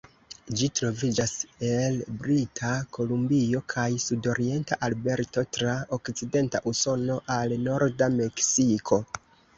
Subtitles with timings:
[0.59, 1.33] Ĝi troviĝas
[1.67, 9.01] el Brita Kolumbio kaj sudorienta Alberto, tra okcidenta Usono al norda Meksiko.